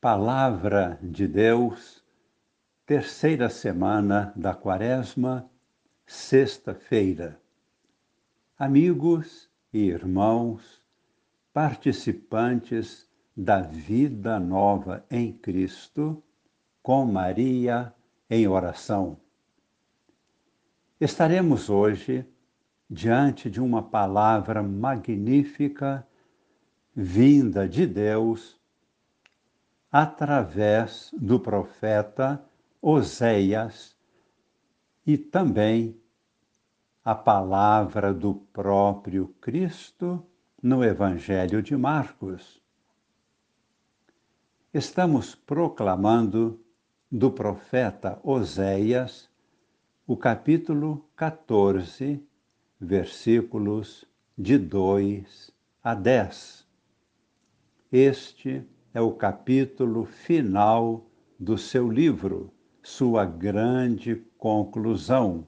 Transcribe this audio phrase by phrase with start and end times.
[0.00, 2.04] Palavra de Deus,
[2.84, 5.48] terceira semana da Quaresma,
[6.04, 7.40] sexta-feira.
[8.58, 10.82] Amigos e irmãos,
[11.50, 16.22] participantes da vida nova em Cristo,
[16.82, 17.92] com Maria
[18.28, 19.18] em oração.
[21.00, 22.28] Estaremos hoje
[22.88, 26.06] diante de uma palavra magnífica
[26.94, 28.55] vinda de Deus
[29.98, 32.44] através do profeta
[32.82, 33.96] Oséias
[35.06, 35.98] e também
[37.02, 40.22] a palavra do próprio Cristo
[40.62, 42.60] no Evangelho de Marcos.
[44.74, 46.60] Estamos proclamando
[47.10, 49.30] do profeta Oséias
[50.06, 52.22] o capítulo 14,
[52.78, 54.04] versículos
[54.36, 55.50] de 2
[55.82, 56.66] a 10.
[57.90, 61.06] Este é o capítulo final
[61.38, 62.50] do seu livro,
[62.82, 65.46] sua grande conclusão,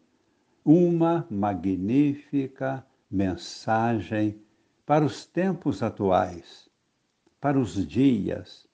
[0.63, 4.39] uma magnífica mensagem
[4.85, 6.69] para os tempos atuais,
[7.41, 8.69] para os dias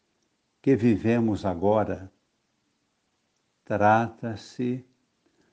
[0.60, 2.10] que vivemos agora.
[3.64, 4.84] Trata-se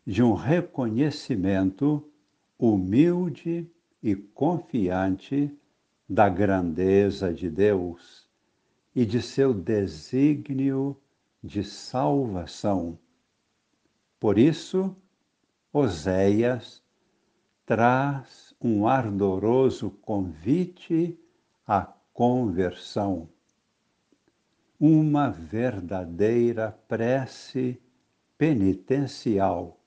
[0.04, 2.12] de um reconhecimento
[2.58, 3.70] humilde
[4.02, 5.56] e confiante
[6.10, 8.21] da grandeza de Deus
[8.96, 10.98] e de seu desígnio
[11.44, 12.98] de salvação.
[14.20, 14.96] Por isso,
[15.74, 16.84] Oséias
[17.66, 21.18] traz um ardoroso convite
[21.66, 23.30] à conversão,
[24.80, 27.82] uma verdadeira prece
[28.38, 29.80] penitencial.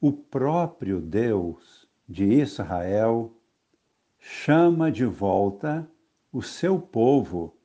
[0.00, 3.32] O próprio Deus de Israel
[4.18, 5.88] chama de volta
[6.36, 7.56] o seu povo,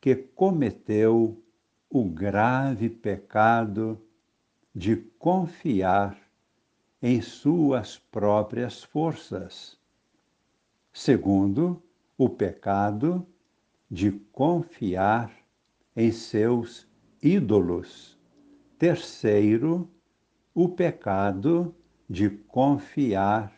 [0.00, 1.42] que cometeu
[1.90, 4.00] o grave pecado
[4.72, 6.16] de confiar
[7.02, 9.76] em suas próprias forças.
[10.92, 11.82] Segundo,
[12.16, 13.26] o pecado
[13.90, 15.32] de confiar
[15.96, 16.86] em seus
[17.20, 18.16] ídolos.
[18.78, 19.90] Terceiro,
[20.54, 21.74] o pecado
[22.08, 23.52] de confiar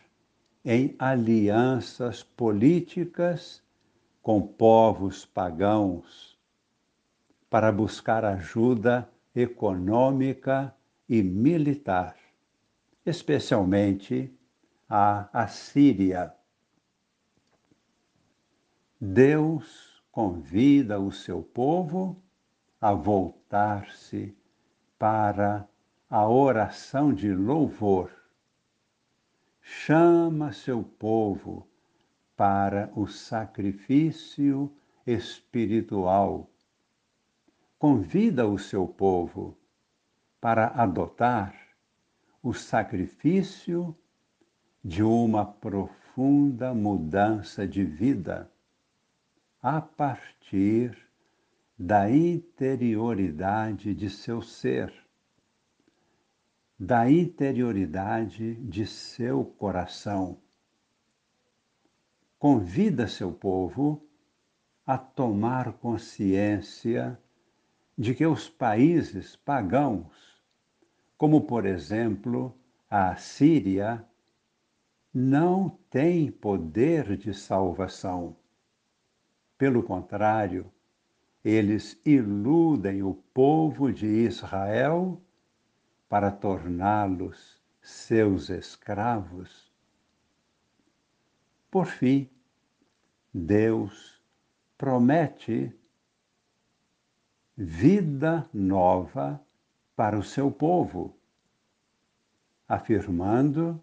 [0.65, 3.61] em alianças políticas
[4.21, 6.39] com povos pagãos
[7.49, 10.73] para buscar ajuda econômica
[11.09, 12.15] e militar,
[13.05, 14.33] especialmente
[14.87, 16.33] a Assíria.
[18.99, 22.21] Deus convida o seu povo
[22.79, 24.35] a voltar-se
[24.99, 25.67] para
[26.09, 28.11] a oração de louvor.
[29.61, 31.70] Chama seu povo
[32.41, 34.73] para o sacrifício
[35.05, 36.49] espiritual.
[37.77, 39.55] Convida o seu povo
[40.39, 41.53] para adotar
[42.41, 43.95] o sacrifício
[44.83, 48.51] de uma profunda mudança de vida
[49.61, 50.97] a partir
[51.77, 54.91] da interioridade de seu ser,
[56.79, 60.39] da interioridade de seu coração
[62.41, 64.03] convida seu povo
[64.83, 67.15] a tomar consciência
[67.95, 70.41] de que os países pagãos,
[71.19, 72.57] como por exemplo
[72.89, 74.03] a Síria,
[75.13, 78.35] não têm poder de salvação.
[79.55, 80.65] Pelo contrário,
[81.45, 85.21] eles iludem o povo de Israel
[86.09, 89.70] para torná-los seus escravos
[91.71, 92.29] por fim,
[93.33, 94.21] Deus
[94.77, 95.73] promete
[97.55, 99.41] vida nova
[99.95, 101.15] para o seu povo,
[102.67, 103.81] afirmando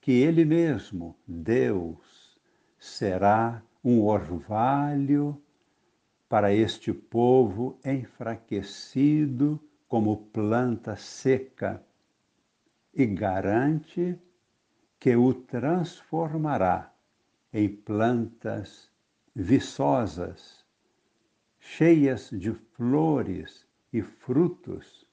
[0.00, 2.36] que Ele mesmo, Deus,
[2.80, 5.40] será um orvalho
[6.28, 11.84] para este povo enfraquecido como planta seca
[12.92, 14.18] e garante
[14.98, 16.92] que o transformará
[17.52, 18.90] em plantas
[19.34, 20.64] viçosas,
[21.58, 25.06] cheias de flores e frutos,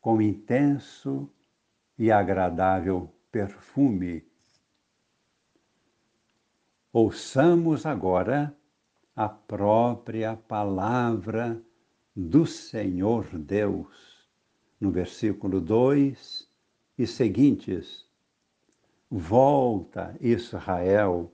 [0.00, 1.28] com intenso
[1.98, 4.24] e agradável perfume.
[6.92, 8.54] Ouçamos agora
[9.14, 11.62] a própria palavra
[12.14, 14.28] do Senhor Deus,
[14.80, 16.48] no versículo 2
[16.98, 18.06] e seguintes
[19.14, 21.30] Volta, Israel,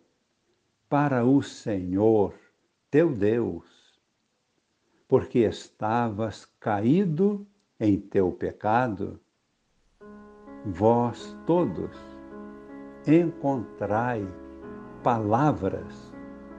[0.88, 2.34] para o Senhor,
[2.90, 3.64] teu Deus,
[5.06, 7.46] porque estavas caído
[7.78, 9.20] em teu pecado,
[10.66, 11.96] vós todos
[13.06, 14.26] encontrai
[15.04, 16.12] palavras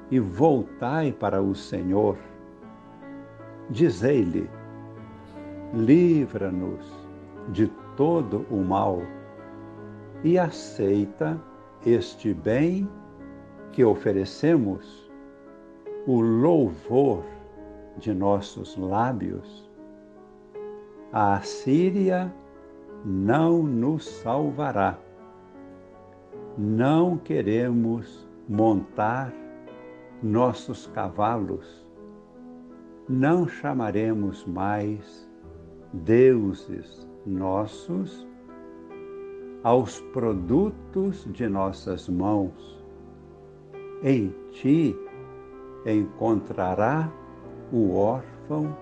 [0.10, 2.18] e voltai para o Senhor.
[3.70, 4.50] Dizei-lhe:
[5.74, 6.90] livra-nos
[7.50, 7.68] de
[7.98, 9.02] todo o mal
[10.24, 11.40] e aceita
[11.86, 12.90] este bem
[13.72, 15.10] que oferecemos,
[16.06, 17.24] o louvor
[17.98, 19.70] de nossos lábios.
[21.14, 22.34] A Assíria
[23.06, 24.98] não nos salvará.
[26.58, 29.34] Não queremos montar
[30.22, 31.86] nossos cavalos.
[33.08, 35.30] Não chamaremos mais
[35.94, 38.29] deuses nossos
[39.64, 42.84] aos produtos de nossas mãos.
[44.04, 44.96] Em ti
[45.86, 47.12] encontrará
[47.72, 48.76] o órfão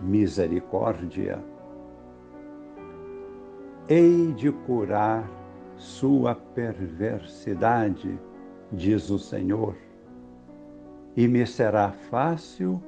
[0.00, 1.42] misericórdia.
[3.88, 5.28] Hei de curar
[5.76, 8.18] sua perversidade,
[8.72, 9.76] diz o Senhor,
[11.14, 12.82] e me será fácil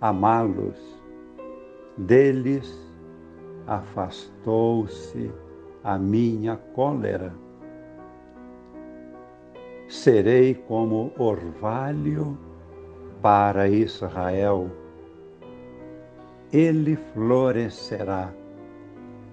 [0.00, 1.02] amá-los.
[1.96, 2.76] Deles
[3.66, 5.30] afastou-se
[5.84, 7.34] a minha cólera.
[9.86, 12.38] Serei como orvalho
[13.20, 14.70] para Israel.
[16.50, 18.32] Ele florescerá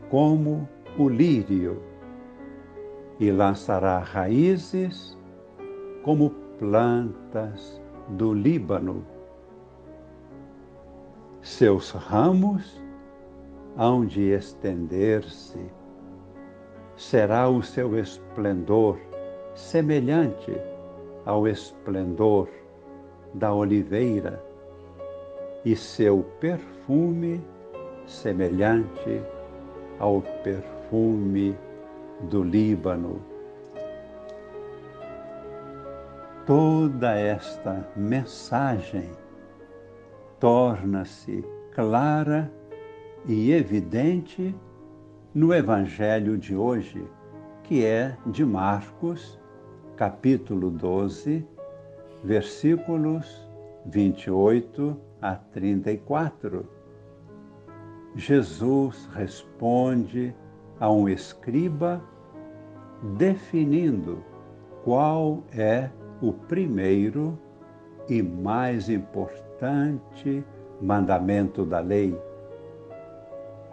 [0.10, 0.68] como
[0.98, 1.82] o lírio
[3.18, 5.18] e lançará raízes
[6.04, 9.06] como plantas do Líbano.
[11.42, 12.82] Seus ramos
[13.78, 15.81] hão de estender-se
[17.02, 19.00] será o seu esplendor
[19.56, 20.56] semelhante
[21.26, 22.48] ao esplendor
[23.34, 24.42] da oliveira
[25.66, 27.44] e seu perfume
[28.06, 29.20] semelhante
[29.98, 31.58] ao perfume
[32.30, 33.20] do Líbano.
[36.46, 39.10] Toda esta mensagem
[40.40, 41.44] torna-se
[41.74, 42.52] clara
[43.26, 44.56] e evidente
[45.34, 47.06] no Evangelho de hoje,
[47.64, 49.40] que é de Marcos,
[49.96, 51.46] capítulo 12,
[52.22, 53.48] versículos
[53.86, 56.68] 28 a 34.
[58.14, 60.36] Jesus responde
[60.80, 62.02] a um escriba
[63.18, 64.22] definindo
[64.84, 65.90] qual é
[66.22, 67.40] o primeiro
[68.10, 70.44] e mais importante
[70.82, 72.20] mandamento da lei.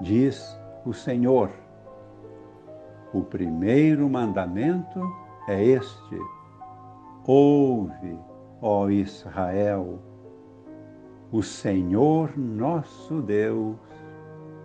[0.00, 0.57] Diz
[0.88, 1.50] o Senhor.
[3.12, 5.00] O primeiro mandamento
[5.46, 6.18] é este:
[7.26, 8.18] Ouve,
[8.62, 9.98] ó Israel,
[11.30, 13.76] o Senhor nosso Deus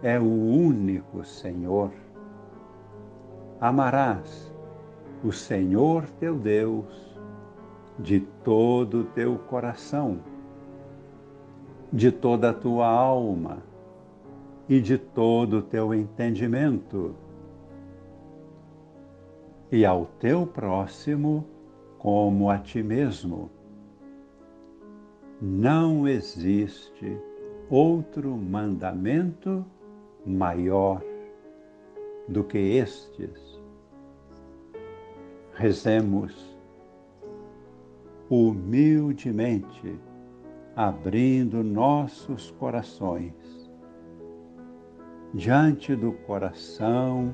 [0.01, 1.91] é o único Senhor.
[3.59, 4.53] Amarás
[5.25, 7.19] o Senhor teu Deus
[7.99, 10.19] de todo o teu coração,
[11.91, 13.72] de toda a tua alma
[14.73, 17.15] e de todo o teu entendimento,
[19.71, 21.45] e ao teu próximo
[21.99, 23.51] como a ti mesmo.
[25.39, 27.15] Não existe
[27.69, 29.63] outro mandamento
[30.25, 31.03] maior
[32.27, 33.61] do que estes.
[35.53, 36.57] Rezemos
[38.27, 39.99] humildemente,
[40.75, 43.62] abrindo nossos corações
[45.33, 47.33] diante do coração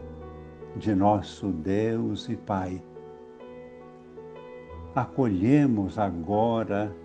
[0.77, 2.82] de nosso Deus e Pai.
[4.96, 6.96] Acolhemos agora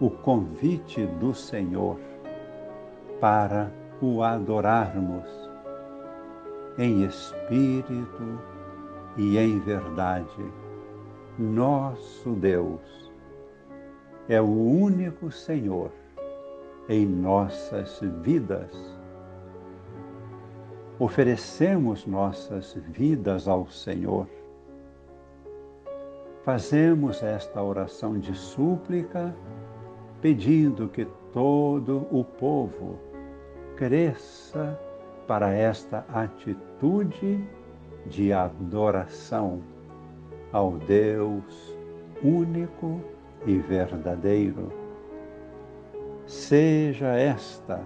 [0.00, 1.98] o convite do Senhor
[3.20, 5.28] para o adorarmos
[6.78, 8.38] em espírito
[9.16, 10.52] e em verdade.
[11.36, 13.12] Nosso Deus
[14.28, 15.90] é o único Senhor
[16.88, 18.93] em nossas vidas
[20.98, 24.28] oferecemos nossas vidas ao Senhor.
[26.44, 29.34] Fazemos esta oração de súplica,
[30.20, 32.98] pedindo que todo o povo
[33.76, 34.78] cresça
[35.26, 37.42] para esta atitude
[38.06, 39.62] de adoração
[40.52, 41.74] ao Deus
[42.22, 43.00] único
[43.46, 44.70] e verdadeiro.
[46.26, 47.80] Seja esta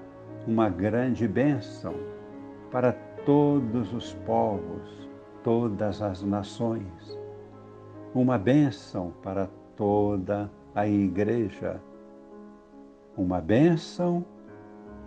[0.47, 1.95] uma grande bênção
[2.71, 2.93] para
[3.25, 5.09] todos os povos,
[5.43, 7.19] todas as nações.
[8.15, 11.81] Uma bênção para toda a Igreja.
[13.17, 14.25] Uma bênção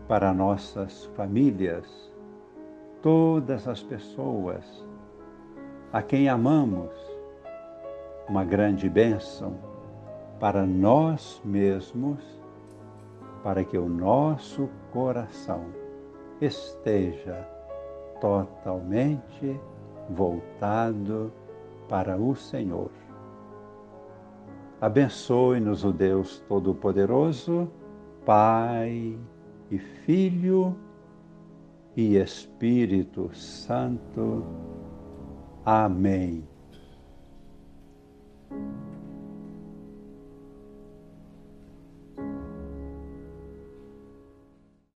[0.08, 2.12] para nossas famílias,
[3.02, 4.86] todas as pessoas
[5.94, 6.90] a quem amamos,
[8.28, 9.58] uma grande bênção
[10.40, 12.24] para nós mesmos,
[13.44, 15.81] para que o nosso coração
[16.42, 17.48] esteja
[18.20, 19.60] totalmente
[20.10, 21.32] voltado
[21.88, 22.90] para o Senhor.
[24.82, 27.70] Abençoe-nos o Deus Todo-Poderoso,
[28.26, 29.16] Pai
[29.70, 30.76] e Filho
[31.96, 34.44] e Espírito Santo.
[35.64, 36.51] Amém.